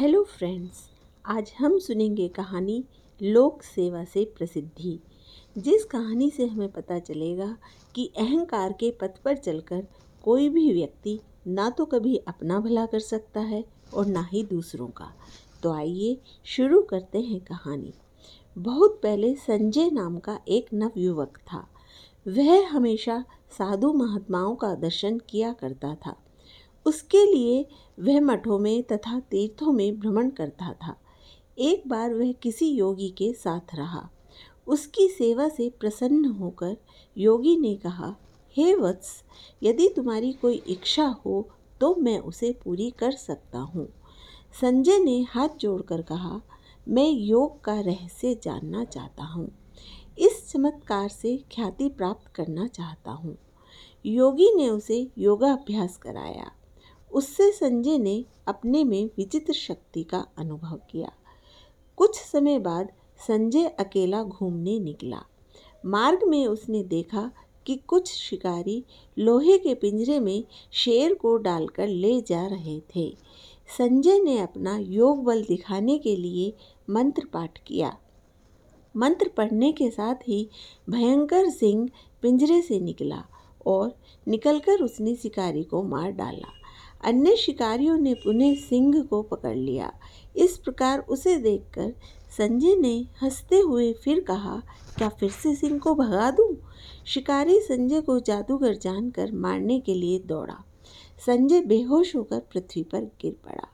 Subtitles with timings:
[0.00, 0.78] Hello friends
[1.24, 2.84] आज हम सुनेंगे कहानी
[3.22, 5.00] लोक सेवा से प्रसिद्धि।
[5.58, 7.56] जिस कहानी से हमें पता चलेगा
[7.94, 9.86] कि अहंकार के पथ पर चलकर
[10.24, 14.88] कोई भी व्यक्ति ना तो कभी अपना भला कर सकता है और ना ही दूसरों
[14.88, 15.12] का।
[15.62, 17.92] तो आइए शुरू करते हैं कहानी।
[18.58, 21.66] बहुत पहले संजय नाम का एक नवयुवक था।
[22.28, 23.24] वह हमेशा
[23.58, 26.16] साधु महात्माओं का दर्शन किया करता था।
[26.86, 27.66] उसके लिए
[27.98, 30.96] वह मठों में तथा तीर्थों में भ्रमण करता था।
[31.58, 34.08] एक बार वह किसी योगी के साथ रहा।
[34.66, 36.76] उसकी सेवा से प्रसन्न होकर
[37.16, 38.14] योगी ने कहा,
[38.56, 39.22] हे वत्स,
[39.62, 41.48] यदि तुम्हारी कोई इच्छा हो
[41.80, 43.86] तो मैं उसे पूरी कर सकता हूँ।
[44.60, 46.40] संजय ने हाथ जोड़कर कहा,
[46.88, 49.50] मैं योग का रहस्य जानना चाहता हूँ।
[50.18, 53.36] इस चमत्कार से ख्याति प्राप्त करना चाहता हूँ।
[54.04, 56.50] योगी ने उसे योगाभ्यास कराया।
[57.12, 61.12] उससे संजय ने अपने में विचित्र शक्ति का अनुभव किया।
[61.96, 62.88] कुछ समय बाद
[63.26, 65.22] संजय अकेला घूमने निकला।
[65.86, 67.30] मार्ग में उसने देखा
[67.66, 68.84] कि कुछ शिकारी
[69.18, 73.16] लोहे के पिंजरे में शेर को डालकर ले जा रहे थे।
[73.78, 76.52] संजय ने अपना योग बल दिखाने के लिए
[76.90, 77.96] मंत्र पाठ किया।
[78.96, 80.48] मंत्र पढ़ने के साथ ही
[80.90, 81.90] भयंकर सिंह
[82.22, 83.24] पिंजरे से निकला
[83.66, 83.98] और
[84.28, 86.59] निकलकर उसने शिकारी को मार डाला।
[87.04, 89.92] अन्य शिकारियों ने पुनः सिंह को पकड़ लिया।
[90.36, 91.94] इस प्रकार उसे देखकर
[92.38, 94.62] संजय ने हँसते हुए फिर कहा,
[94.98, 96.56] क्या फिर से सिंह को भगा दूँ?
[97.06, 100.64] शिकारी संजय को जादूगर जानकर मारने के लिए दौड़ा।
[101.26, 103.68] संजय बेहोश होकर पृथ्वी पर गिर पड़ा।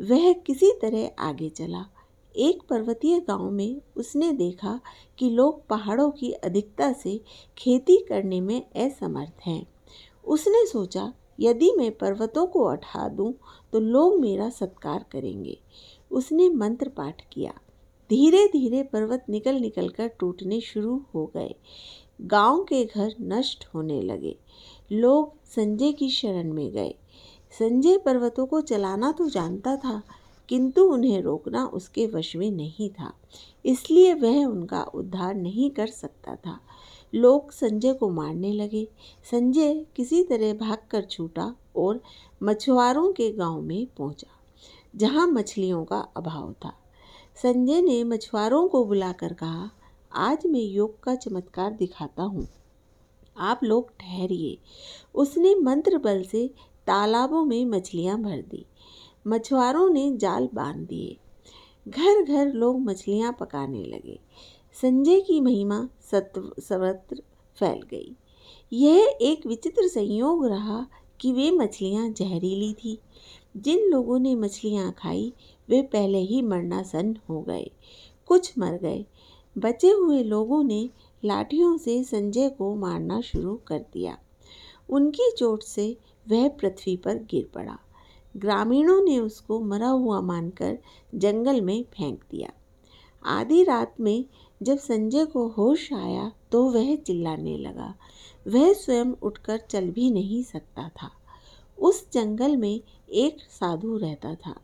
[0.00, 1.86] वह किसी तरह आगे चला।
[2.36, 4.80] एक पर्वतीय गाँव में उसने देखा
[5.18, 7.20] कि लोग पहाड़ों की अधिकता से
[7.58, 9.66] खेती करने में असमर्थ हैं।
[10.24, 13.32] उसने सोचा यदि मैं पर्वतों को उठा दूँ
[13.72, 15.58] तो लोग मेरा सत्कार करेंगे।
[16.10, 17.52] उसने मंत्र पाठ किया।
[18.10, 21.54] धीरे धीरे पर्वत निकल निकल कर टूटने शुरू हो गए।
[22.20, 24.36] गाँव के घर नष्ट होने लगे।
[24.92, 26.94] लोग संजय की शरण में गए।
[27.58, 30.02] संजय पर्वतों को चलाना तो जानता था,
[30.48, 33.12] किंतु उन्हें रोकना उसके वश में नहीं था।
[33.64, 36.58] इसलिए वह उनका उद्धार नहीं कर सकता था।
[37.14, 38.86] लोग संजय को मारने लगे।
[39.30, 42.00] संजय किसी तरह भागकर छूटा और
[42.42, 44.30] मछुआरों के गाँव में पहुँचा,
[44.96, 46.72] जहाँ मछलियों का अभाव था।
[47.36, 49.70] संजय ने मछुआरों को बुलाकर कहा,
[50.12, 52.46] आज मैं योग का चमत्कार दिखाता हूँ।
[53.36, 54.58] आप लोग ठहरिए।
[55.14, 56.46] उसने मंत्र बल से
[56.86, 58.66] तालाबों में मछलियाँ भर दी।
[59.26, 61.16] मछुआरों ने जाल बाँध दिए।
[61.88, 64.18] घर घर लोग मछलियाँ पकाने लगे।
[64.82, 67.22] संजय की महिमा सत्व, सर्वत्र
[67.56, 68.16] फैल गई।
[68.72, 70.86] यह एक विचित्र संयोग रहा
[71.20, 72.98] कि वे मछलियाँ जहरीली थी।
[73.56, 75.32] जिन लोगों ने मछलियाँ खाई,
[75.68, 77.70] वे पहले ही मरना सन हो गए।
[78.26, 79.06] कुछ मर गए।
[79.58, 80.90] बचे हुए लोगों ने
[81.24, 84.18] लाठियों से संजय को मारना शुरू कर दिया।
[84.88, 85.96] उनकी चोट से
[86.28, 87.78] वह पृथ्वी पर गिर पड़ा।
[88.36, 90.78] ग्रामीणों ने उसको मरा हुआ मानकर
[91.14, 92.50] जंगल में फेंक दिया।
[93.26, 94.24] आधी रात में
[94.64, 97.94] जब संजय को होश आया तो वह चिल्लाने लगा।
[98.48, 101.10] वह स्वयं उठकर चल भी नहीं सकता था।
[101.78, 104.54] उस जंगल में एक साधु रहता था।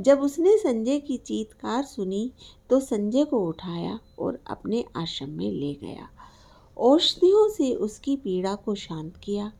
[0.00, 2.32] जब उसने संजय की चीतकार सुनी
[2.70, 6.08] तो संजय को उठाया और अपने आश्रम में ले गया।
[6.76, 9.52] औषधियों से उसकी पीड़ा को शांत किया।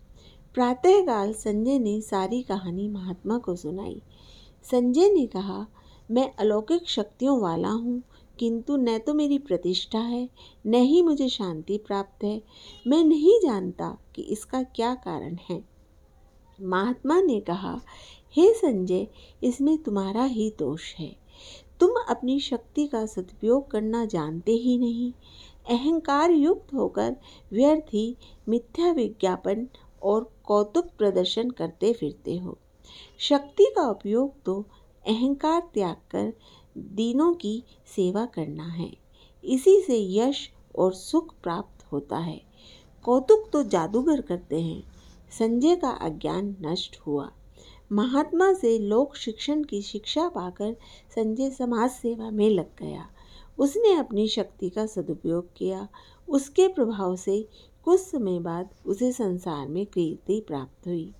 [0.55, 4.03] प्रातःकाल संजय ने सारी कहानी महात्मा को सुनाई।
[4.71, 5.67] संजय ने कहा,
[6.11, 8.03] मैं अलौकिक शक्तियों वाला हूँ।
[8.43, 10.29] किंतु न तो मेरी प्रतिष्ठा है,
[10.67, 12.43] न ही मुझे शांति प्राप्त है।
[12.87, 15.65] मैं नहीं जानता कि इसका क्या कारण है।
[16.63, 17.81] महात्मा ने कहा,
[18.33, 19.07] हे संजय,
[19.43, 21.17] इसमें तुम्हारा ही दोष है।
[21.81, 25.13] तुम अपनी शक्ति का सदुपयोग करना जानते ही नहीं।
[25.71, 27.17] अहंकार युक्त होकर
[27.53, 28.17] व्यर्थ ही
[28.49, 29.69] मिथ्या विज्ञापन
[30.03, 32.59] और कौतुक प्रदर्शन करते फिरते हो।
[33.19, 34.65] शक्ति का उपयोग तो
[35.09, 36.33] अहंकार त्याग कर
[36.79, 38.97] दीनों की सेवा करना है।
[39.45, 42.43] इसी से यश और सुख प्राप्त होता है।
[43.05, 44.83] कौतुक तो जादूगर करते हैं।
[45.39, 47.33] संजय का अज्ञान नष्ट हुआ।
[47.93, 50.77] महात्मा से लोक शिक्षण की शिक्षा पाकर
[51.15, 53.09] संजय समाज सेवा में लग गया।
[53.59, 55.89] उसने अपनी शक्ति का सदुपयोग किया।
[56.29, 57.49] उसके प्रभाव से
[57.85, 61.13] कुछ समय बाद उसे संसार में कीर्ति प्राप्त हुई।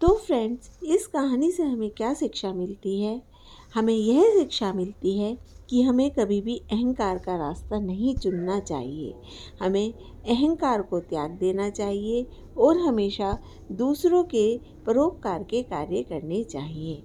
[0.00, 3.31] तो फ्रेंड्स, इस कहानी से हमें क्या शिक्षा मिलती है?
[3.74, 5.38] हमें यह शिक्षा मिलती है
[5.70, 9.14] कि हमें कभी भी अहंकार का रास्ता नहीं चुनना चाहिए।
[9.62, 9.92] हमें
[10.28, 12.26] अहंकार को त्याग देना चाहिए
[12.58, 13.38] और हमेशा
[13.72, 17.02] दूसरों के परोपकार के कार्य करने चाहिए।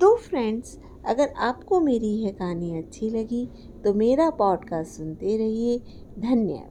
[0.00, 3.46] तो फ्रेंड्स, अगर आपको मेरी यह कहानी अच्छी लगी
[3.84, 5.78] तो मेरा पॉडकास्ट सुनते रहिए।
[6.18, 6.69] धन्यवाद।